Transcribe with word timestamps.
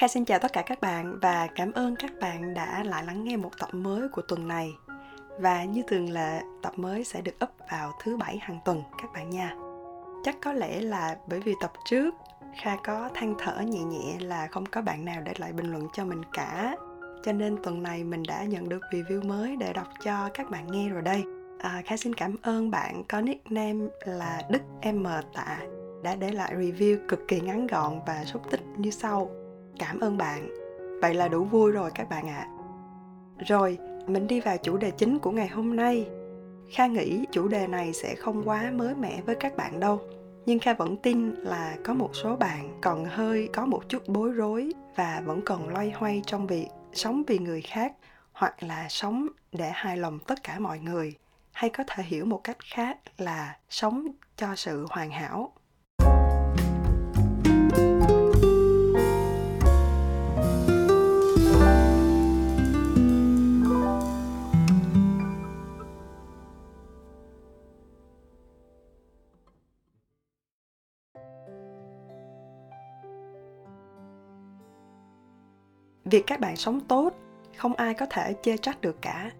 Kha 0.00 0.08
xin 0.08 0.24
chào 0.24 0.38
tất 0.38 0.52
cả 0.52 0.62
các 0.62 0.80
bạn 0.80 1.18
và 1.22 1.48
cảm 1.54 1.72
ơn 1.72 1.96
các 1.96 2.12
bạn 2.20 2.54
đã 2.54 2.84
lại 2.84 3.04
lắng 3.04 3.24
nghe 3.24 3.36
một 3.36 3.50
tập 3.58 3.68
mới 3.72 4.08
của 4.08 4.22
tuần 4.22 4.48
này. 4.48 4.70
Và 5.40 5.64
như 5.64 5.82
thường 5.88 6.10
lệ, 6.10 6.40
tập 6.62 6.72
mới 6.76 7.04
sẽ 7.04 7.20
được 7.20 7.34
up 7.44 7.50
vào 7.70 7.92
thứ 8.02 8.16
bảy 8.16 8.38
hàng 8.38 8.58
tuần 8.64 8.82
các 9.02 9.12
bạn 9.12 9.30
nha. 9.30 9.54
Chắc 10.24 10.36
có 10.42 10.52
lẽ 10.52 10.80
là 10.80 11.16
bởi 11.28 11.40
vì 11.40 11.54
tập 11.60 11.72
trước 11.84 12.14
Kha 12.62 12.76
có 12.84 13.10
than 13.14 13.34
thở 13.38 13.60
nhẹ 13.60 13.82
nhẹ 13.82 14.16
là 14.20 14.46
không 14.46 14.66
có 14.66 14.82
bạn 14.82 15.04
nào 15.04 15.22
để 15.24 15.32
lại 15.38 15.52
bình 15.52 15.70
luận 15.70 15.88
cho 15.92 16.04
mình 16.04 16.22
cả. 16.32 16.76
Cho 17.24 17.32
nên 17.32 17.56
tuần 17.62 17.82
này 17.82 18.04
mình 18.04 18.22
đã 18.28 18.44
nhận 18.44 18.68
được 18.68 18.82
review 18.90 19.28
mới 19.28 19.56
để 19.56 19.72
đọc 19.72 19.88
cho 20.04 20.28
các 20.34 20.50
bạn 20.50 20.66
nghe 20.70 20.88
rồi 20.88 21.02
đây. 21.02 21.22
À, 21.58 21.82
Kha 21.84 21.96
xin 21.96 22.14
cảm 22.14 22.36
ơn 22.42 22.70
bạn 22.70 23.04
có 23.08 23.20
nickname 23.20 23.86
là 24.04 24.42
Đức 24.50 24.62
M 24.92 25.06
Tạ 25.34 25.58
đã 26.02 26.14
để 26.14 26.32
lại 26.32 26.54
review 26.54 26.98
cực 27.08 27.20
kỳ 27.28 27.40
ngắn 27.40 27.66
gọn 27.66 28.00
và 28.06 28.24
xúc 28.24 28.42
tích 28.50 28.62
như 28.76 28.90
sau 28.90 29.30
cảm 29.80 30.00
ơn 30.00 30.18
bạn. 30.18 30.48
Vậy 31.02 31.14
là 31.14 31.28
đủ 31.28 31.44
vui 31.44 31.72
rồi 31.72 31.90
các 31.94 32.08
bạn 32.08 32.28
ạ. 32.28 32.48
À. 32.48 32.48
rồi, 33.48 33.78
mình 34.06 34.26
đi 34.26 34.40
vào 34.40 34.56
chủ 34.56 34.76
đề 34.76 34.90
chính 34.90 35.18
của 35.18 35.30
ngày 35.30 35.48
hôm 35.48 35.76
nay. 35.76 36.06
Kha 36.72 36.86
nghĩ 36.86 37.24
chủ 37.30 37.48
đề 37.48 37.66
này 37.66 37.92
sẽ 37.92 38.14
không 38.14 38.48
quá 38.48 38.70
mới 38.74 38.94
mẻ 38.94 39.22
với 39.26 39.34
các 39.34 39.56
bạn 39.56 39.80
đâu, 39.80 40.00
nhưng 40.46 40.58
kha 40.58 40.74
vẫn 40.74 40.96
tin 40.96 41.34
là 41.34 41.76
có 41.84 41.94
một 41.94 42.10
số 42.12 42.36
bạn 42.36 42.78
còn 42.80 43.04
hơi 43.04 43.48
có 43.52 43.66
một 43.66 43.88
chút 43.88 44.08
bối 44.08 44.32
rối 44.32 44.72
và 44.96 45.22
vẫn 45.24 45.40
còn 45.44 45.68
loay 45.68 45.90
hoay 45.90 46.22
trong 46.26 46.46
việc 46.46 46.66
sống 46.92 47.22
vì 47.26 47.38
người 47.38 47.60
khác 47.60 47.92
hoặc 48.32 48.62
là 48.62 48.86
sống 48.88 49.26
để 49.52 49.70
hài 49.74 49.96
lòng 49.96 50.18
tất 50.18 50.42
cả 50.42 50.58
mọi 50.58 50.78
người, 50.78 51.14
hay 51.52 51.70
có 51.70 51.84
thể 51.86 52.02
hiểu 52.02 52.24
một 52.24 52.40
cách 52.44 52.58
khác 52.64 52.98
là 53.18 53.56
sống 53.70 54.06
cho 54.36 54.56
sự 54.56 54.86
hoàn 54.90 55.10
hảo. 55.10 55.52
Việc 76.10 76.26
các 76.26 76.40
bạn 76.40 76.56
sống 76.56 76.80
tốt, 76.80 77.12
không 77.56 77.74
ai 77.74 77.94
có 77.94 78.06
thể 78.10 78.34
chê 78.42 78.56
trách 78.56 78.80
được 78.80 78.96
cả. 79.02 79.30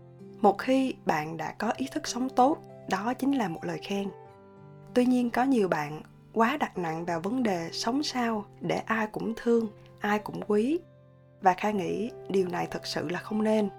Một 0.41 0.59
khi 0.59 0.95
bạn 1.07 1.37
đã 1.37 1.53
có 1.53 1.73
ý 1.77 1.87
thức 1.93 2.09
sống 2.09 2.29
tốt, 2.29 2.59
đó 2.89 3.15
chính 3.15 3.33
là 3.33 3.49
một 3.49 3.65
lời 3.65 3.79
khen. 3.83 4.09
Tuy 4.95 5.07
nhiên 5.07 5.31
có 5.31 5.45
nhiều 5.45 5.69
bạn 5.69 6.03
quá 6.33 6.57
đặt 6.57 6.79
nặng 6.79 7.05
vào 7.05 7.21
vấn 7.21 7.43
đề 7.43 7.69
sống 7.73 8.03
sao 8.03 8.45
để 8.61 8.77
ai 8.77 9.07
cũng 9.07 9.35
thương, 9.37 9.69
ai 10.01 10.19
cũng 10.19 10.41
quý. 10.47 10.79
Và 11.43 11.55
khai 11.55 11.73
nghĩ 11.73 12.11
điều 12.29 12.49
này 12.49 12.67
thật 12.71 12.87
sự 12.87 13.09
là 13.09 13.19
không 13.19 13.45
nên. 13.45 13.71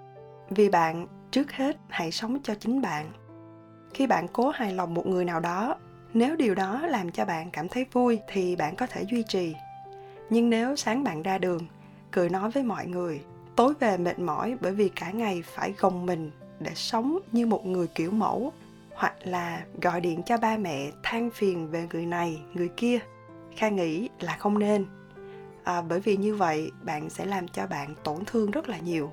Vì 0.50 0.68
bạn, 0.68 1.06
trước 1.30 1.52
hết 1.52 1.76
hãy 1.88 2.12
sống 2.12 2.38
cho 2.42 2.54
chính 2.54 2.80
bạn. 2.80 3.12
Khi 3.94 4.06
bạn 4.06 4.28
cố 4.28 4.48
hài 4.48 4.72
lòng 4.72 4.94
một 4.94 5.06
người 5.06 5.24
nào 5.24 5.40
đó, 5.40 5.76
nếu 6.14 6.36
điều 6.36 6.54
đó 6.54 6.86
làm 6.86 7.12
cho 7.12 7.24
bạn 7.24 7.50
cảm 7.50 7.68
thấy 7.68 7.86
vui 7.92 8.20
thì 8.28 8.56
bạn 8.56 8.76
có 8.76 8.86
thể 8.86 9.04
duy 9.10 9.22
trì. 9.22 9.54
Nhưng 10.30 10.50
nếu 10.50 10.76
sáng 10.76 11.04
bạn 11.04 11.22
ra 11.22 11.38
đường 11.38 11.66
cười 12.12 12.28
nói 12.28 12.50
với 12.50 12.62
mọi 12.62 12.86
người. 12.86 13.20
Tối 13.56 13.74
về 13.80 13.96
mệt 13.96 14.18
mỏi 14.18 14.56
bởi 14.60 14.72
vì 14.72 14.88
cả 14.88 15.10
ngày 15.10 15.42
phải 15.46 15.74
gồng 15.78 16.06
mình 16.06 16.30
để 16.60 16.72
sống 16.74 17.18
như 17.32 17.46
một 17.46 17.66
người 17.66 17.86
kiểu 17.86 18.10
mẫu 18.10 18.52
hoặc 18.94 19.14
là 19.24 19.64
gọi 19.82 20.00
điện 20.00 20.22
cho 20.26 20.36
ba 20.36 20.56
mẹ 20.56 20.90
than 21.02 21.30
phiền 21.30 21.70
về 21.70 21.86
người 21.92 22.06
này 22.06 22.42
người 22.54 22.68
kia. 22.76 22.98
Kha 23.56 23.68
nghĩ 23.68 24.08
là 24.20 24.36
không 24.36 24.58
nên. 24.58 24.86
À, 25.64 25.82
bởi 25.82 26.00
vì 26.00 26.16
như 26.16 26.36
vậy 26.36 26.70
bạn 26.82 27.10
sẽ 27.10 27.24
làm 27.24 27.48
cho 27.48 27.66
bạn 27.66 27.94
tổn 28.04 28.24
thương 28.24 28.50
rất 28.50 28.68
là 28.68 28.78
nhiều. 28.78 29.12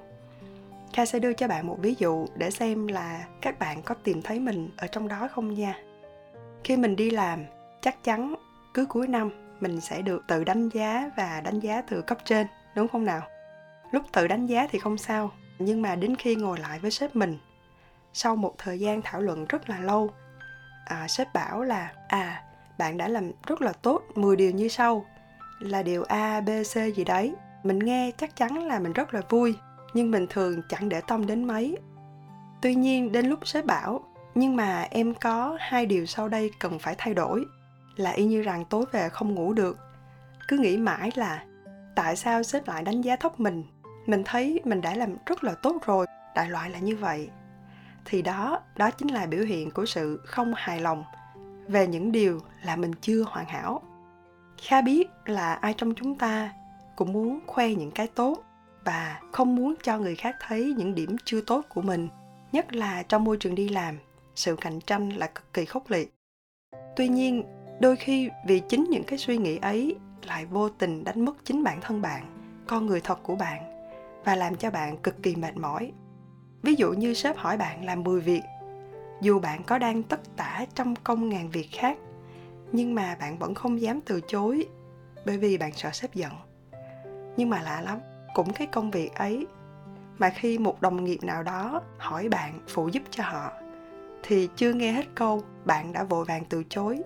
Kha 0.93 1.05
sẽ 1.05 1.19
đưa 1.19 1.33
cho 1.33 1.47
bạn 1.47 1.67
một 1.67 1.77
ví 1.81 1.95
dụ 1.97 2.27
để 2.35 2.51
xem 2.51 2.87
là 2.87 3.25
các 3.41 3.59
bạn 3.59 3.81
có 3.83 3.95
tìm 4.03 4.21
thấy 4.21 4.39
mình 4.39 4.69
ở 4.77 4.87
trong 4.87 5.07
đó 5.07 5.27
không 5.31 5.53
nha. 5.53 5.79
Khi 6.63 6.77
mình 6.77 6.95
đi 6.95 7.09
làm 7.09 7.39
chắc 7.81 8.03
chắn 8.03 8.35
cứ 8.73 8.85
cuối 8.85 9.07
năm 9.07 9.29
mình 9.59 9.81
sẽ 9.81 10.01
được 10.01 10.23
tự 10.27 10.43
đánh 10.43 10.69
giá 10.69 11.11
và 11.17 11.41
đánh 11.41 11.59
giá 11.59 11.81
từ 11.81 12.01
cấp 12.01 12.17
trên 12.25 12.47
đúng 12.75 12.87
không 12.87 13.05
nào 13.05 13.21
lúc 13.91 14.03
tự 14.11 14.27
đánh 14.27 14.45
giá 14.45 14.67
thì 14.71 14.79
không 14.79 14.97
sao 14.97 15.31
nhưng 15.59 15.81
mà 15.81 15.95
đến 15.95 16.15
khi 16.15 16.35
ngồi 16.35 16.59
lại 16.59 16.79
với 16.79 16.91
sếp 16.91 17.15
mình 17.15 17.37
sau 18.13 18.35
một 18.35 18.55
thời 18.57 18.79
gian 18.79 19.01
thảo 19.01 19.21
luận 19.21 19.45
rất 19.49 19.69
là 19.69 19.79
lâu 19.79 20.11
à, 20.85 21.07
sếp 21.07 21.33
bảo 21.33 21.61
là 21.61 21.93
à 22.07 22.43
bạn 22.77 22.97
đã 22.97 23.07
làm 23.07 23.31
rất 23.47 23.61
là 23.61 23.73
tốt 23.73 24.01
10 24.15 24.35
điều 24.35 24.51
như 24.51 24.67
sau 24.67 25.05
là 25.59 25.83
điều 25.83 26.03
A, 26.03 26.41
B, 26.41 26.49
C 26.49 26.95
gì 26.95 27.03
đấy. 27.03 27.35
Mình 27.63 27.79
nghe 27.79 28.11
chắc 28.17 28.35
chắn 28.35 28.67
là 28.67 28.79
mình 28.79 28.93
rất 28.93 29.13
là 29.13 29.21
vui, 29.29 29.55
nhưng 29.93 30.11
mình 30.11 30.27
thường 30.29 30.61
chẳng 30.69 30.89
để 30.89 31.01
tâm 31.07 31.25
đến 31.25 31.43
mấy. 31.43 31.77
Tuy 32.61 32.75
nhiên 32.75 33.11
đến 33.11 33.25
lúc 33.25 33.47
sếp 33.47 33.65
bảo, 33.65 34.03
nhưng 34.35 34.55
mà 34.55 34.87
em 34.89 35.13
có 35.13 35.57
hai 35.59 35.85
điều 35.85 36.05
sau 36.05 36.29
đây 36.29 36.51
cần 36.59 36.79
phải 36.79 36.95
thay 36.97 37.13
đổi, 37.13 37.45
là 37.95 38.11
y 38.11 38.25
như 38.25 38.41
rằng 38.41 38.65
tối 38.65 38.85
về 38.91 39.09
không 39.09 39.35
ngủ 39.35 39.53
được. 39.53 39.77
Cứ 40.47 40.57
nghĩ 40.57 40.77
mãi 40.77 41.11
là 41.15 41.45
tại 41.99 42.15
sao 42.15 42.43
sếp 42.43 42.67
lại 42.67 42.83
đánh 42.83 43.01
giá 43.01 43.15
thấp 43.15 43.39
mình? 43.39 43.63
Mình 44.05 44.23
thấy 44.25 44.61
mình 44.65 44.81
đã 44.81 44.95
làm 44.95 45.15
rất 45.25 45.43
là 45.43 45.53
tốt 45.53 45.77
rồi, 45.85 46.05
đại 46.35 46.49
loại 46.49 46.69
là 46.69 46.79
như 46.79 46.95
vậy. 46.95 47.29
Thì 48.05 48.21
đó 48.21 48.59
đó 48.75 48.91
chính 48.91 49.07
là 49.07 49.25
biểu 49.25 49.43
hiện 49.43 49.71
của 49.71 49.85
sự 49.85 50.21
không 50.25 50.53
hài 50.55 50.79
lòng 50.79 51.03
về 51.67 51.87
những 51.87 52.11
điều 52.11 52.39
là 52.63 52.75
mình 52.75 52.91
chưa 53.01 53.23
hoàn 53.27 53.45
hảo. 53.45 53.81
Kha 54.61 54.81
biết 54.81 55.09
là 55.25 55.53
ai 55.53 55.73
trong 55.77 55.93
chúng 55.95 56.15
ta 56.15 56.53
cũng 56.95 57.13
muốn 57.13 57.39
khoe 57.47 57.69
những 57.69 57.91
cái 57.91 58.07
tốt 58.07 58.37
và 58.85 59.19
không 59.31 59.55
muốn 59.55 59.75
cho 59.83 59.97
người 59.97 60.15
khác 60.15 60.35
thấy 60.39 60.73
những 60.77 60.95
điểm 60.95 61.15
chưa 61.25 61.41
tốt 61.41 61.65
của 61.69 61.81
mình, 61.81 62.09
nhất 62.51 62.73
là 62.73 63.03
trong 63.03 63.23
môi 63.23 63.37
trường 63.37 63.55
đi 63.55 63.69
làm. 63.69 63.97
Sự 64.35 64.55
cạnh 64.55 64.79
tranh 64.79 65.09
là 65.09 65.27
cực 65.27 65.53
kỳ 65.53 65.65
khốc 65.65 65.91
liệt. 65.91 66.13
Tuy 66.95 67.07
nhiên, 67.07 67.43
đôi 67.79 67.95
khi 67.95 68.29
vì 68.47 68.61
chính 68.69 68.87
những 68.89 69.03
cái 69.03 69.19
suy 69.19 69.37
nghĩ 69.37 69.57
ấy 69.57 69.95
lại 70.29 70.45
vô 70.45 70.69
tình 70.69 71.03
đánh 71.03 71.25
mất 71.25 71.45
chính 71.45 71.63
bản 71.63 71.81
thân 71.81 72.01
bạn, 72.01 72.23
con 72.67 72.85
người 72.85 73.01
thật 73.01 73.19
của 73.23 73.35
bạn, 73.35 73.63
và 74.25 74.35
làm 74.35 74.55
cho 74.55 74.71
bạn 74.71 74.97
cực 74.97 75.23
kỳ 75.23 75.35
mệt 75.35 75.57
mỏi. 75.57 75.91
Ví 76.61 76.75
dụ 76.75 76.93
như 76.93 77.13
sếp 77.13 77.37
hỏi 77.37 77.57
bạn 77.57 77.85
làm 77.85 78.03
10 78.03 78.21
việc, 78.21 78.41
dù 79.21 79.39
bạn 79.39 79.63
có 79.63 79.77
đang 79.77 80.03
tất 80.03 80.19
tả 80.35 80.65
trong 80.75 80.95
công 80.95 81.29
ngàn 81.29 81.49
việc 81.49 81.67
khác, 81.71 81.97
nhưng 82.71 82.95
mà 82.95 83.17
bạn 83.19 83.37
vẫn 83.37 83.53
không 83.53 83.81
dám 83.81 84.01
từ 84.01 84.21
chối 84.27 84.65
bởi 85.25 85.37
vì 85.37 85.57
bạn 85.57 85.71
sợ 85.73 85.89
sếp 85.91 86.13
giận. 86.13 86.31
Nhưng 87.37 87.49
mà 87.49 87.61
lạ 87.61 87.81
lắm, 87.81 87.99
cũng 88.33 88.53
cái 88.53 88.67
công 88.67 88.91
việc 88.91 89.15
ấy, 89.15 89.47
mà 90.17 90.29
khi 90.29 90.57
một 90.57 90.81
đồng 90.81 91.03
nghiệp 91.03 91.19
nào 91.23 91.43
đó 91.43 91.81
hỏi 91.97 92.29
bạn 92.29 92.59
phụ 92.67 92.87
giúp 92.87 93.03
cho 93.09 93.23
họ, 93.23 93.51
thì 94.23 94.49
chưa 94.55 94.73
nghe 94.73 94.91
hết 94.91 95.05
câu 95.15 95.43
bạn 95.65 95.93
đã 95.93 96.03
vội 96.03 96.25
vàng 96.25 96.43
từ 96.49 96.63
chối. 96.69 97.01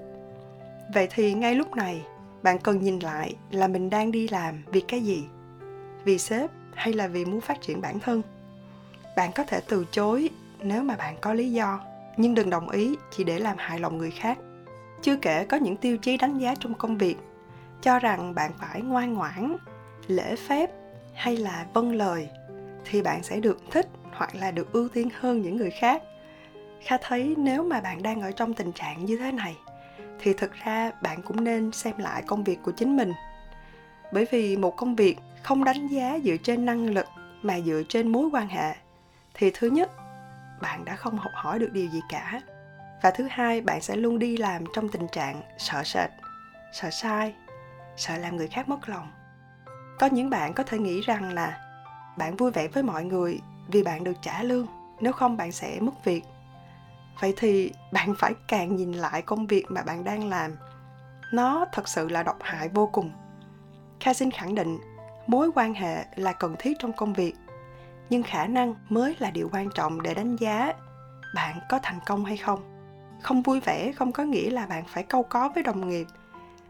Vậy 0.94 1.08
thì 1.12 1.34
ngay 1.34 1.56
lúc 1.56 1.76
này 1.76 2.06
bạn 2.44 2.60
cần 2.60 2.82
nhìn 2.82 3.00
lại 3.00 3.36
là 3.52 3.68
mình 3.68 3.90
đang 3.90 4.12
đi 4.12 4.28
làm 4.28 4.64
vì 4.72 4.82
cái 4.82 5.02
gì? 5.02 5.26
Vì 6.04 6.18
sếp 6.18 6.50
hay 6.74 6.94
là 6.94 7.08
vì 7.08 7.26
muốn 7.26 7.42
phát 7.42 7.62
triển 7.62 7.82
bản 7.82 8.00
thân? 8.00 8.22
Bạn 9.16 9.32
có 9.36 9.44
thể 9.44 9.60
từ 9.68 9.86
chối 9.92 10.30
nếu 10.60 10.84
mà 10.84 10.96
bạn 10.96 11.16
có 11.22 11.34
lý 11.34 11.52
do, 11.52 11.80
nhưng 12.18 12.36
đừng 12.36 12.50
đồng 12.50 12.70
ý 12.70 12.96
chỉ 13.12 13.24
để 13.24 13.40
làm 13.40 13.58
hài 13.58 13.80
lòng 13.80 13.98
người 13.98 14.12
khác. 14.12 14.38
Chưa 15.02 15.16
kể 15.16 15.46
có 15.46 15.58
những 15.58 15.78
tiêu 15.78 15.98
chí 15.98 16.18
đánh 16.18 16.40
giá 16.40 16.56
trong 16.60 16.74
công 16.74 16.98
việc, 16.98 17.16
cho 17.82 18.00
rằng 18.00 18.36
bạn 18.36 18.52
phải 18.60 18.82
ngoan 18.82 19.14
ngoãn, 19.14 19.58
lễ 20.08 20.36
phép 20.36 20.70
hay 21.14 21.38
là 21.38 21.66
vâng 21.74 21.96
lời, 21.96 22.30
thì 22.86 23.02
bạn 23.02 23.24
sẽ 23.24 23.40
được 23.40 23.58
thích 23.72 23.88
hoặc 24.12 24.36
là 24.36 24.52
được 24.52 24.74
ưu 24.74 24.90
tiên 24.90 25.10
hơn 25.20 25.42
những 25.42 25.58
người 25.58 25.72
khác. 25.72 26.04
Kha 26.82 26.98
thấy 27.02 27.36
nếu 27.38 27.64
mà 27.64 27.82
bạn 27.82 28.04
đang 28.04 28.22
ở 28.22 28.32
trong 28.32 28.54
tình 28.54 28.72
trạng 28.72 29.06
như 29.06 29.18
thế 29.18 29.32
này 29.32 29.56
thì 30.24 30.34
thực 30.34 30.52
ra 30.54 30.92
bạn 31.02 31.22
cũng 31.22 31.44
nên 31.44 31.72
xem 31.72 31.98
lại 31.98 32.24
công 32.28 32.44
việc 32.44 32.60
của 32.64 32.72
chính 32.72 32.98
mình. 32.98 33.14
Bởi 34.14 34.28
vì 34.32 34.58
một 34.58 34.76
công 34.78 34.96
việc 34.96 35.18
không 35.44 35.64
đánh 35.64 35.88
giá 35.88 36.20
dựa 36.24 36.38
trên 36.44 36.66
năng 36.66 36.86
lực 36.86 37.06
mà 37.42 37.60
dựa 37.60 37.82
trên 37.90 38.08
mối 38.08 38.30
quan 38.34 38.48
hệ, 38.48 38.76
thì 39.34 39.52
thứ 39.54 39.68
nhất, 39.68 39.92
bạn 40.62 40.86
đã 40.86 40.96
không 40.96 41.18
học 41.18 41.32
hỏi 41.36 41.60
được 41.60 41.70
điều 41.74 41.90
gì 41.90 42.02
cả. 42.10 42.42
Và 43.02 43.12
thứ 43.12 43.28
hai, 43.32 43.62
bạn 43.62 43.82
sẽ 43.82 43.96
luôn 43.96 44.20
đi 44.20 44.38
làm 44.38 44.64
trong 44.74 44.90
tình 44.90 45.08
trạng 45.12 45.42
sợ 45.58 45.84
sệt, 45.84 46.10
sợ 46.74 46.90
sai, 46.90 47.34
sợ 47.98 48.18
làm 48.18 48.38
người 48.38 48.48
khác 48.48 48.70
mất 48.70 48.90
lòng. 48.90 49.12
Có 50.00 50.08
những 50.08 50.30
bạn 50.30 50.54
có 50.54 50.64
thể 50.64 50.78
nghĩ 50.78 51.02
rằng 51.02 51.34
là 51.34 51.60
bạn 52.18 52.36
vui 52.36 52.52
vẻ 52.52 52.68
với 52.68 52.84
mọi 52.84 53.06
người 53.06 53.40
vì 53.68 53.84
bạn 53.84 54.04
được 54.04 54.18
trả 54.22 54.44
lương, 54.44 54.68
nếu 55.00 55.14
không 55.14 55.38
bạn 55.38 55.52
sẽ 55.52 55.80
mất 55.80 56.06
việc 56.06 56.24
vậy 57.20 57.34
thì 57.38 57.72
bạn 57.92 58.14
phải 58.18 58.34
càng 58.48 58.76
nhìn 58.76 58.92
lại 58.92 59.22
công 59.22 59.48
việc 59.48 59.66
mà 59.70 59.82
bạn 59.82 60.04
đang 60.04 60.30
làm. 60.30 60.52
Nó 61.34 61.66
thật 61.72 61.88
sự 61.88 62.10
là 62.10 62.24
độc 62.24 62.38
hại 62.42 62.70
vô 62.70 62.90
cùng. 62.94 63.12
Kha 64.00 64.14
xin 64.14 64.32
khẳng 64.32 64.56
định, 64.56 64.80
mối 65.28 65.52
quan 65.56 65.74
hệ 65.74 66.06
là 66.16 66.34
cần 66.34 66.56
thiết 66.60 66.78
trong 66.80 66.94
công 66.94 67.14
việc, 67.14 67.34
nhưng 68.10 68.24
khả 68.24 68.48
năng 68.48 68.76
mới 68.90 69.16
là 69.20 69.32
điều 69.32 69.50
quan 69.52 69.70
trọng 69.76 70.02
để 70.02 70.14
đánh 70.14 70.36
giá 70.36 70.74
bạn 71.36 71.60
có 71.70 71.80
thành 71.84 72.00
công 72.06 72.26
hay 72.26 72.38
không. 72.38 72.60
Không 73.22 73.42
vui 73.42 73.60
vẻ 73.60 73.92
không 73.92 74.12
có 74.12 74.24
nghĩa 74.24 74.50
là 74.50 74.66
bạn 74.66 74.84
phải 74.88 75.04
câu 75.04 75.24
có 75.24 75.50
với 75.50 75.64
đồng 75.64 75.90
nghiệp. 75.90 76.08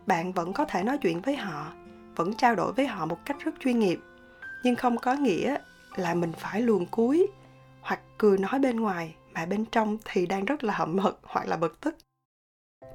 Bạn 0.05 0.31
vẫn 0.31 0.53
có 0.53 0.65
thể 0.65 0.83
nói 0.83 0.97
chuyện 0.97 1.21
với 1.21 1.35
họ, 1.35 1.71
vẫn 2.15 2.33
trao 2.33 2.55
đổi 2.55 2.73
với 2.73 2.87
họ 2.87 3.05
một 3.05 3.17
cách 3.25 3.37
rất 3.39 3.51
chuyên 3.59 3.79
nghiệp, 3.79 3.99
nhưng 4.63 4.75
không 4.75 4.97
có 4.97 5.13
nghĩa 5.13 5.55
là 5.95 6.13
mình 6.13 6.31
phải 6.37 6.61
luồn 6.61 6.85
cuối 6.85 7.27
hoặc 7.81 7.99
cười 8.17 8.37
nói 8.37 8.59
bên 8.59 8.79
ngoài 8.79 9.15
mà 9.33 9.45
bên 9.45 9.65
trong 9.65 9.97
thì 10.05 10.25
đang 10.25 10.45
rất 10.45 10.63
là 10.63 10.73
hậm 10.73 10.99
hực 10.99 11.19
hoặc 11.23 11.47
là 11.47 11.57
bực 11.57 11.79
tức. 11.81 11.95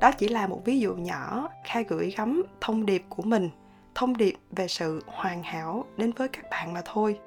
Đó 0.01 0.13
chỉ 0.13 0.29
là 0.29 0.47
một 0.47 0.63
ví 0.65 0.81
dụ 0.81 0.95
nhỏ 0.95 1.49
khai 1.65 1.85
gửi 1.85 2.15
gắm 2.17 2.43
thông 2.61 2.87
điệp 2.87 3.05
của 3.09 3.23
mình, 3.23 3.51
thông 3.95 4.17
điệp 4.17 4.35
về 4.51 4.69
sự 4.69 5.03
hoàn 5.07 5.43
hảo 5.43 5.85
đến 5.97 6.13
với 6.13 6.29
các 6.29 6.51
bạn 6.51 6.73
mà 6.73 6.83
thôi. 6.85 7.19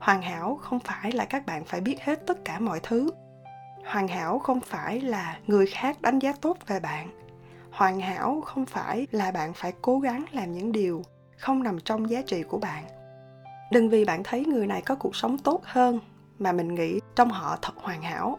Hoàn 0.00 0.22
hảo 0.22 0.58
không 0.62 0.78
phải 0.80 1.12
là 1.12 1.24
các 1.24 1.46
bạn 1.46 1.64
phải 1.64 1.80
biết 1.80 2.00
hết 2.00 2.26
tất 2.26 2.44
cả 2.44 2.58
mọi 2.58 2.80
thứ. 2.82 3.10
Hoàn 3.84 4.08
hảo 4.08 4.38
không 4.38 4.60
phải 4.60 5.00
là 5.00 5.38
người 5.46 5.66
khác 5.66 6.02
đánh 6.02 6.18
giá 6.18 6.32
tốt 6.40 6.58
về 6.66 6.80
bạn. 6.80 7.08
Hoàn 7.70 8.00
hảo 8.00 8.40
không 8.40 8.66
phải 8.66 9.06
là 9.10 9.30
bạn 9.30 9.52
phải 9.54 9.72
cố 9.82 9.98
gắng 9.98 10.24
làm 10.32 10.52
những 10.52 10.72
điều 10.72 11.02
không 11.38 11.62
nằm 11.62 11.80
trong 11.80 12.10
giá 12.10 12.22
trị 12.22 12.42
của 12.42 12.58
bạn. 12.58 12.84
Đừng 13.72 13.88
vì 13.88 14.04
bạn 14.04 14.22
thấy 14.24 14.44
người 14.44 14.66
này 14.66 14.82
có 14.82 14.94
cuộc 14.94 15.16
sống 15.16 15.38
tốt 15.38 15.60
hơn 15.64 16.00
mà 16.40 16.52
mình 16.52 16.74
nghĩ 16.74 17.00
trong 17.16 17.30
họ 17.30 17.58
thật 17.62 17.72
hoàn 17.76 18.02
hảo. 18.02 18.38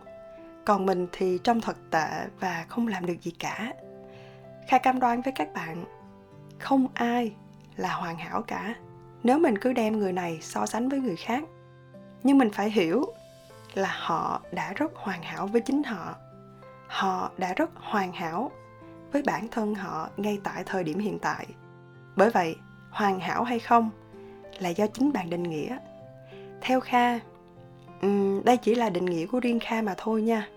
Còn 0.65 0.85
mình 0.85 1.07
thì 1.11 1.39
trông 1.43 1.61
thật 1.61 1.77
tệ 1.91 2.27
và 2.39 2.65
không 2.67 2.87
làm 2.87 3.05
được 3.05 3.21
gì 3.21 3.31
cả. 3.39 3.73
Kha 4.67 4.77
cam 4.77 4.99
đoan 4.99 5.21
với 5.21 5.33
các 5.35 5.53
bạn, 5.53 5.85
không 6.59 6.87
ai 6.93 7.35
là 7.75 7.93
hoàn 7.93 8.17
hảo 8.17 8.41
cả. 8.41 8.75
Nếu 9.23 9.39
mình 9.39 9.57
cứ 9.57 9.73
đem 9.73 9.99
người 9.99 10.13
này 10.13 10.39
so 10.41 10.65
sánh 10.65 10.89
với 10.89 10.99
người 10.99 11.15
khác, 11.15 11.43
nhưng 12.23 12.37
mình 12.37 12.49
phải 12.49 12.69
hiểu 12.69 13.05
là 13.73 13.95
họ 13.99 14.41
đã 14.51 14.73
rất 14.73 14.91
hoàn 14.95 15.23
hảo 15.23 15.47
với 15.47 15.61
chính 15.61 15.83
họ. 15.83 16.15
Họ 16.87 17.31
đã 17.37 17.53
rất 17.53 17.69
hoàn 17.75 18.11
hảo 18.11 18.51
với 19.11 19.21
bản 19.21 19.47
thân 19.51 19.75
họ 19.75 20.09
ngay 20.17 20.39
tại 20.43 20.63
thời 20.65 20.83
điểm 20.83 20.99
hiện 20.99 21.19
tại. 21.19 21.45
Bởi 22.15 22.29
vậy, 22.29 22.55
hoàn 22.91 23.19
hảo 23.19 23.43
hay 23.43 23.59
không 23.59 23.89
là 24.59 24.69
do 24.69 24.87
chính 24.87 25.13
bạn 25.13 25.29
định 25.29 25.43
nghĩa. 25.43 25.77
Theo 26.61 26.79
kha 26.79 27.19
uhm, 28.05 28.43
đây 28.43 28.57
chỉ 28.57 28.75
là 28.75 28.89
định 28.89 29.05
nghĩa 29.05 29.25
của 29.25 29.39
riêng 29.39 29.59
kha 29.59 29.81
mà 29.81 29.93
thôi 29.97 30.21
nha. 30.21 30.47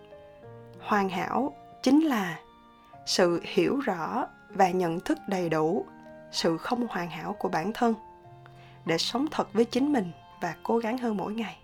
Hoàn 0.80 1.08
hảo 1.08 1.52
chính 1.82 2.00
là 2.00 2.38
sự 3.06 3.40
hiểu 3.44 3.80
rõ 3.80 4.26
và 4.48 4.70
nhận 4.70 5.00
thức 5.00 5.18
đầy 5.28 5.48
đủ 5.48 5.86
sự 6.32 6.56
không 6.56 6.86
hoàn 6.90 7.10
hảo 7.10 7.36
của 7.38 7.48
bản 7.48 7.72
thân 7.72 7.94
để 8.86 8.98
sống 8.98 9.26
thật 9.30 9.52
với 9.52 9.64
chính 9.64 9.92
mình 9.92 10.10
và 10.40 10.54
cố 10.62 10.78
gắng 10.78 10.98
hơn 10.98 11.16
mỗi 11.16 11.34
ngày. 11.34 11.56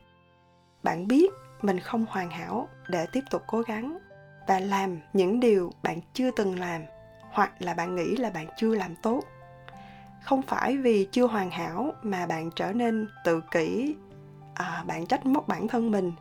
Bạn 0.82 1.08
biết 1.08 1.30
mình 1.62 1.80
không 1.80 2.06
hoàn 2.08 2.30
hảo 2.30 2.68
để 2.88 3.06
tiếp 3.12 3.24
tục 3.30 3.42
cố 3.46 3.60
gắng 3.60 3.98
và 4.48 4.60
làm 4.60 4.98
những 5.12 5.40
điều 5.40 5.72
bạn 5.82 6.00
chưa 6.14 6.30
từng 6.30 6.58
làm 6.58 6.82
hoặc 7.30 7.52
là 7.58 7.74
bạn 7.74 7.96
nghĩ 7.96 8.16
là 8.16 8.30
bạn 8.30 8.46
chưa 8.56 8.74
làm 8.74 8.96
tốt. 9.02 9.20
Không 10.22 10.42
phải 10.42 10.76
vì 10.76 11.08
chưa 11.12 11.26
hoàn 11.26 11.50
hảo 11.50 11.92
mà 12.02 12.26
bạn 12.26 12.50
trở 12.56 12.72
nên 12.72 13.08
tự 13.24 13.40
kỷ 13.50 13.94
à, 14.60 14.84
bạn 14.86 15.06
trách 15.06 15.26
móc 15.26 15.48
bản 15.48 15.68
thân 15.68 15.90
mình. 15.90 16.12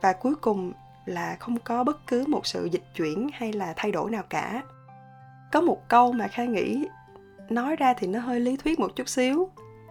Và 0.00 0.12
cuối 0.12 0.34
cùng 0.34 0.72
là 1.06 1.36
không 1.40 1.58
có 1.58 1.84
bất 1.84 2.06
cứ 2.06 2.24
một 2.28 2.46
sự 2.46 2.64
dịch 2.64 2.84
chuyển 2.94 3.28
hay 3.32 3.52
là 3.52 3.72
thay 3.76 3.92
đổi 3.92 4.10
nào 4.10 4.22
cả. 4.28 4.62
Có 5.52 5.60
một 5.60 5.88
câu 5.88 6.12
mà 6.12 6.28
kha 6.28 6.44
nghĩ 6.44 6.86
nói 7.48 7.76
ra 7.76 7.94
thì 7.94 8.06
nó 8.06 8.20
hơi 8.20 8.40
lý 8.40 8.56
thuyết 8.56 8.80
một 8.80 8.96
chút 8.96 9.08
xíu 9.08 9.48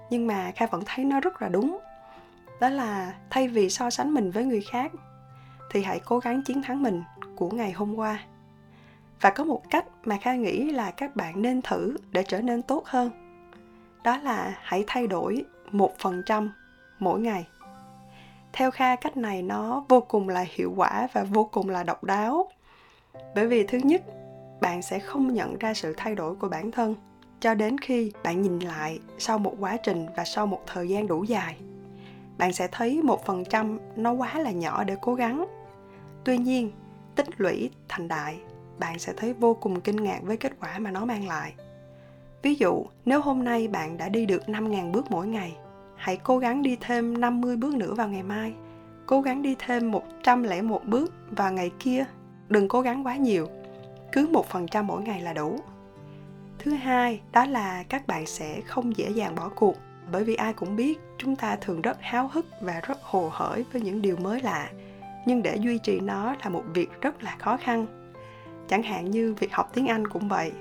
nhưng 0.09 0.27
mà 0.27 0.51
kha 0.55 0.65
vẫn 0.65 0.83
thấy 0.85 1.05
nó 1.05 1.19
rất 1.19 1.41
là 1.41 1.49
đúng. 1.49 1.79
Đó 2.61 2.69
là 2.69 3.13
thay 3.29 3.47
vì 3.47 3.69
so 3.69 3.89
sánh 3.89 4.13
mình 4.13 4.31
với 4.31 4.45
người 4.45 4.61
khác 4.61 4.91
thì 5.71 5.83
hãy 5.83 5.99
cố 6.05 6.19
gắng 6.19 6.41
chiến 6.41 6.61
thắng 6.61 6.83
mình 6.83 7.03
của 7.35 7.49
ngày 7.49 7.71
hôm 7.71 7.95
qua. 7.95 8.19
Và 9.21 9.29
có 9.29 9.43
một 9.43 9.61
cách 9.69 9.85
mà 10.03 10.17
kha 10.21 10.35
nghĩ 10.35 10.71
là 10.71 10.91
các 10.91 11.15
bạn 11.15 11.41
nên 11.41 11.61
thử 11.61 11.97
để 12.11 12.23
trở 12.23 12.41
nên 12.41 12.61
tốt 12.61 12.85
hơn. 12.85 13.11
Đó 14.03 14.17
là 14.17 14.57
hãy 14.61 14.83
thay 14.87 15.07
đổi 15.07 15.45
một 15.71 15.93
phần 15.99 16.23
trăm 16.25 16.51
mỗi 16.99 17.19
ngày 17.19 17.47
theo 18.57 18.71
kha, 18.71 18.95
cách 18.95 19.17
này 19.17 19.41
nó 19.41 19.83
vô 19.89 20.01
cùng 20.01 20.29
là 20.29 20.45
hiệu 20.49 20.73
quả 20.75 21.07
và 21.13 21.23
vô 21.23 21.49
cùng 21.51 21.69
là 21.69 21.83
độc 21.83 22.03
đáo. 22.03 22.49
Bởi 23.35 23.47
vì 23.47 23.63
thứ 23.63 23.77
nhất, 23.77 24.01
bạn 24.61 24.81
sẽ 24.81 24.99
không 24.99 25.33
nhận 25.33 25.57
ra 25.57 25.73
sự 25.73 25.93
thay 25.97 26.15
đổi 26.15 26.35
của 26.35 26.49
bản 26.49 26.71
thân 26.71 26.95
cho 27.39 27.53
đến 27.53 27.77
khi 27.77 28.11
bạn 28.23 28.41
nhìn 28.41 28.59
lại 28.59 28.99
sau 29.17 29.37
một 29.37 29.55
quá 29.59 29.77
trình 29.77 30.05
và 30.15 30.25
sau 30.25 30.47
một 30.47 30.61
thời 30.67 30.89
gian 30.89 31.07
đủ 31.07 31.23
dài. 31.23 31.57
Bạn 32.37 32.53
sẽ 32.53 32.67
thấy 32.71 33.01
một 33.03 33.25
phần 33.25 33.45
trăm 33.45 33.79
nó 33.95 34.11
quá 34.11 34.39
là 34.39 34.51
nhỏ 34.51 34.83
để 34.83 34.95
cố 35.01 35.15
gắng. 35.15 35.45
Tuy 36.23 36.37
nhiên, 36.37 36.71
tích 37.15 37.41
lũy 37.41 37.69
thành 37.87 38.07
đại, 38.07 38.39
bạn 38.79 38.99
sẽ 38.99 39.13
thấy 39.17 39.33
vô 39.33 39.53
cùng 39.53 39.81
kinh 39.81 40.03
ngạc 40.03 40.19
với 40.23 40.37
kết 40.37 40.51
quả 40.61 40.79
mà 40.79 40.91
nó 40.91 41.05
mang 41.05 41.27
lại. 41.27 41.53
Ví 42.41 42.55
dụ, 42.55 42.85
nếu 43.05 43.21
hôm 43.21 43.43
nay 43.43 43.67
bạn 43.67 43.97
đã 43.97 44.09
đi 44.09 44.25
được 44.25 44.43
5.000 44.47 44.91
bước 44.91 45.11
mỗi 45.11 45.27
ngày 45.27 45.57
hãy 45.97 46.17
cố 46.17 46.37
gắng 46.37 46.61
đi 46.61 46.77
thêm 46.81 47.21
50 47.21 47.55
bước 47.57 47.75
nữa 47.75 47.93
vào 47.93 48.07
ngày 48.07 48.23
mai. 48.23 48.53
Cố 49.05 49.21
gắng 49.21 49.41
đi 49.41 49.55
thêm 49.59 49.91
101 49.91 50.85
bước 50.85 51.13
vào 51.29 51.53
ngày 51.53 51.71
kia. 51.79 52.05
Đừng 52.49 52.67
cố 52.67 52.81
gắng 52.81 53.05
quá 53.05 53.15
nhiều. 53.15 53.47
Cứ 54.11 54.27
một 54.27 54.49
phần 54.49 54.67
trăm 54.67 54.87
mỗi 54.87 55.01
ngày 55.01 55.21
là 55.21 55.33
đủ. 55.33 55.59
Thứ 56.59 56.71
hai, 56.71 57.21
đó 57.31 57.45
là 57.45 57.83
các 57.83 58.07
bạn 58.07 58.25
sẽ 58.25 58.61
không 58.61 58.97
dễ 58.97 59.09
dàng 59.09 59.35
bỏ 59.35 59.49
cuộc. 59.55 59.75
Bởi 60.11 60.23
vì 60.23 60.35
ai 60.35 60.53
cũng 60.53 60.75
biết 60.75 60.99
chúng 61.17 61.35
ta 61.35 61.55
thường 61.55 61.81
rất 61.81 61.97
háo 62.01 62.29
hức 62.33 62.45
và 62.61 62.81
rất 62.87 62.97
hồ 63.03 63.29
hởi 63.33 63.65
với 63.71 63.81
những 63.81 64.01
điều 64.01 64.17
mới 64.17 64.41
lạ. 64.41 64.69
Nhưng 65.25 65.43
để 65.43 65.55
duy 65.55 65.77
trì 65.77 65.99
nó 65.99 66.35
là 66.43 66.49
một 66.49 66.63
việc 66.73 67.01
rất 67.01 67.23
là 67.23 67.35
khó 67.39 67.57
khăn. 67.57 67.85
Chẳng 68.67 68.83
hạn 68.83 69.11
như 69.11 69.35
việc 69.39 69.53
học 69.53 69.71
tiếng 69.73 69.87
anh 69.87 70.07
cũng 70.07 70.27
vậy. 70.27 70.51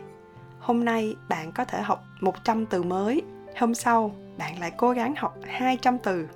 Hôm 0.58 0.84
nay 0.84 1.16
bạn 1.28 1.52
có 1.52 1.64
thể 1.64 1.82
học 1.82 2.04
100 2.20 2.66
từ 2.66 2.82
mới. 2.82 3.22
Hôm 3.58 3.74
sau 3.74 4.14
bạn 4.38 4.60
lại 4.60 4.72
cố 4.76 4.90
gắng 4.90 5.14
học 5.16 5.34
200 5.44 5.98
từ. 5.98 6.28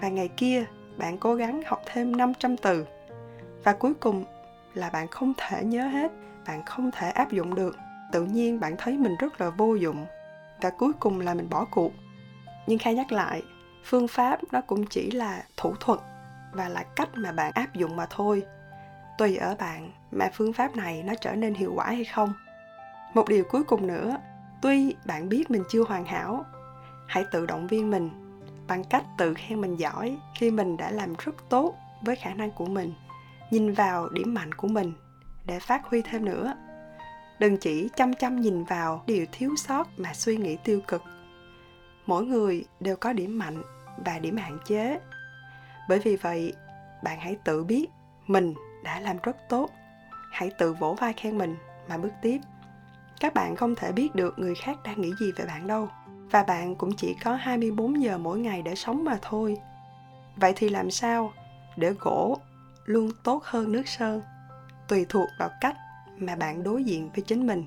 Và 0.00 0.08
ngày 0.08 0.28
kia, 0.28 0.64
bạn 0.96 1.18
cố 1.18 1.34
gắng 1.34 1.62
học 1.66 1.82
thêm 1.86 2.16
500 2.16 2.56
từ. 2.56 2.86
Và 3.64 3.72
cuối 3.72 3.94
cùng 3.94 4.24
là 4.74 4.90
bạn 4.90 5.08
không 5.08 5.32
thể 5.36 5.64
nhớ 5.64 5.86
hết, 5.86 6.12
bạn 6.46 6.64
không 6.64 6.90
thể 6.90 7.10
áp 7.10 7.32
dụng 7.32 7.54
được. 7.54 7.76
Tự 8.12 8.24
nhiên 8.24 8.60
bạn 8.60 8.74
thấy 8.78 8.98
mình 8.98 9.16
rất 9.18 9.40
là 9.40 9.50
vô 9.50 9.74
dụng. 9.74 10.06
Và 10.60 10.70
cuối 10.70 10.92
cùng 11.00 11.20
là 11.20 11.34
mình 11.34 11.50
bỏ 11.50 11.64
cuộc. 11.64 11.92
Nhưng 12.66 12.78
khai 12.78 12.94
nhắc 12.94 13.12
lại, 13.12 13.42
phương 13.84 14.08
pháp 14.08 14.40
nó 14.52 14.60
cũng 14.60 14.86
chỉ 14.86 15.10
là 15.10 15.42
thủ 15.56 15.74
thuật 15.80 15.98
và 16.52 16.68
là 16.68 16.84
cách 16.96 17.08
mà 17.14 17.32
bạn 17.32 17.52
áp 17.54 17.74
dụng 17.74 17.96
mà 17.96 18.06
thôi. 18.10 18.42
Tùy 19.18 19.36
ở 19.36 19.54
bạn 19.58 19.90
mà 20.10 20.30
phương 20.32 20.52
pháp 20.52 20.76
này 20.76 21.02
nó 21.02 21.14
trở 21.20 21.32
nên 21.32 21.54
hiệu 21.54 21.72
quả 21.74 21.86
hay 21.86 22.04
không. 22.04 22.32
Một 23.14 23.28
điều 23.28 23.44
cuối 23.44 23.64
cùng 23.64 23.86
nữa, 23.86 24.16
tuy 24.62 24.94
bạn 25.04 25.28
biết 25.28 25.50
mình 25.50 25.62
chưa 25.70 25.84
hoàn 25.84 26.04
hảo 26.04 26.44
hãy 27.12 27.24
tự 27.24 27.46
động 27.46 27.66
viên 27.66 27.90
mình 27.90 28.10
bằng 28.68 28.84
cách 28.84 29.04
tự 29.18 29.34
khen 29.34 29.60
mình 29.60 29.76
giỏi 29.76 30.16
khi 30.34 30.50
mình 30.50 30.76
đã 30.76 30.90
làm 30.90 31.14
rất 31.18 31.48
tốt 31.48 31.74
với 32.02 32.16
khả 32.16 32.34
năng 32.34 32.50
của 32.50 32.66
mình. 32.66 32.94
Nhìn 33.50 33.72
vào 33.72 34.08
điểm 34.08 34.34
mạnh 34.34 34.54
của 34.54 34.68
mình 34.68 34.92
để 35.46 35.60
phát 35.60 35.84
huy 35.84 36.02
thêm 36.02 36.24
nữa. 36.24 36.54
Đừng 37.38 37.56
chỉ 37.56 37.88
chăm 37.96 38.14
chăm 38.14 38.40
nhìn 38.40 38.64
vào 38.64 39.02
điều 39.06 39.26
thiếu 39.32 39.56
sót 39.56 39.88
mà 39.96 40.14
suy 40.14 40.36
nghĩ 40.36 40.56
tiêu 40.64 40.80
cực. 40.88 41.02
Mỗi 42.06 42.24
người 42.24 42.64
đều 42.80 42.96
có 42.96 43.12
điểm 43.12 43.38
mạnh 43.38 43.62
và 44.04 44.18
điểm 44.18 44.36
hạn 44.36 44.58
chế. 44.64 45.00
Bởi 45.88 45.98
vì 45.98 46.16
vậy, 46.16 46.52
bạn 47.02 47.20
hãy 47.20 47.36
tự 47.44 47.64
biết 47.64 47.86
mình 48.26 48.54
đã 48.84 49.00
làm 49.00 49.16
rất 49.22 49.36
tốt. 49.48 49.70
Hãy 50.30 50.50
tự 50.58 50.72
vỗ 50.72 50.96
vai 51.00 51.12
khen 51.12 51.38
mình 51.38 51.56
mà 51.88 51.98
bước 51.98 52.12
tiếp. 52.22 52.38
Các 53.20 53.34
bạn 53.34 53.56
không 53.56 53.74
thể 53.74 53.92
biết 53.92 54.14
được 54.14 54.38
người 54.38 54.54
khác 54.54 54.78
đang 54.84 55.00
nghĩ 55.00 55.12
gì 55.20 55.32
về 55.36 55.44
bạn 55.44 55.66
đâu 55.66 55.88
và 56.32 56.42
bạn 56.42 56.74
cũng 56.74 56.92
chỉ 56.96 57.14
có 57.14 57.34
24 57.34 58.02
giờ 58.02 58.18
mỗi 58.18 58.38
ngày 58.38 58.62
để 58.62 58.74
sống 58.74 59.04
mà 59.04 59.18
thôi. 59.22 59.56
Vậy 60.36 60.52
thì 60.56 60.68
làm 60.68 60.90
sao 60.90 61.32
để 61.76 61.90
gỗ 61.90 62.38
luôn 62.84 63.10
tốt 63.22 63.44
hơn 63.44 63.72
nước 63.72 63.88
sơn? 63.88 64.22
Tùy 64.88 65.06
thuộc 65.08 65.28
vào 65.38 65.50
cách 65.60 65.76
mà 66.16 66.36
bạn 66.36 66.62
đối 66.62 66.84
diện 66.84 67.10
với 67.14 67.24
chính 67.26 67.46
mình. 67.46 67.64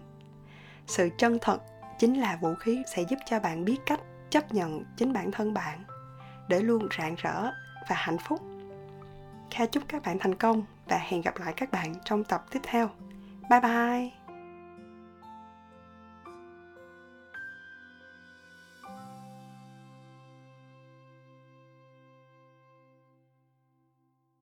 Sự 0.88 1.10
chân 1.18 1.38
thật 1.42 1.62
chính 2.00 2.14
là 2.14 2.38
vũ 2.42 2.56
khí 2.56 2.84
sẽ 2.96 3.02
giúp 3.02 3.18
cho 3.26 3.40
bạn 3.40 3.66
biết 3.66 3.78
cách 3.86 4.00
chấp 4.30 4.54
nhận 4.54 4.84
chính 4.98 5.14
bản 5.14 5.32
thân 5.32 5.54
bạn, 5.54 5.84
để 6.48 6.60
luôn 6.60 6.88
rạng 6.98 7.16
rỡ 7.16 7.44
và 7.90 7.96
hạnh 7.96 8.18
phúc. 8.18 8.42
Kha 9.52 9.66
chúc 9.66 9.84
các 9.88 10.02
bạn 10.04 10.20
thành 10.20 10.36
công 10.36 10.64
và 10.86 10.98
hẹn 10.98 11.22
gặp 11.22 11.38
lại 11.40 11.54
các 11.58 11.72
bạn 11.72 11.96
trong 12.06 12.24
tập 12.24 12.46
tiếp 12.52 12.60
theo. 12.64 12.90
Bye 13.50 13.60
bye! 13.60 14.25